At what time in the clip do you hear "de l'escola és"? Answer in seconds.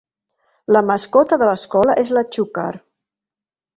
1.43-2.13